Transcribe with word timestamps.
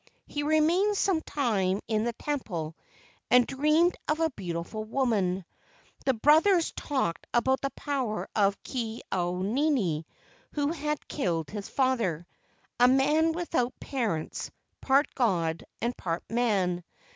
He 0.25 0.41
remained 0.41 0.97
some 0.97 1.21
time 1.21 1.79
in 1.87 2.05
the 2.05 2.13
temple 2.13 2.75
and 3.29 3.45
dreamed 3.45 3.95
of 4.07 4.19
a 4.19 4.31
beautiful 4.31 4.83
woman. 4.83 5.45
The 6.05 6.15
brothers 6.15 6.71
talked 6.71 7.27
about 7.35 7.61
the 7.61 7.69
power 7.69 8.27
of 8.35 8.57
Ke 8.63 9.01
au 9.11 9.43
nini 9.43 10.07
who 10.53 10.71
had 10.71 11.07
killed 11.07 11.51
his 11.51 11.69
father, 11.69 12.25
a 12.79 12.87
man 12.87 13.33
without 13.33 13.79
parents, 13.79 14.49
part 14.81 15.13
god 15.13 15.65
and 15.83 15.95
part 15.95 16.23
man. 16.31 16.83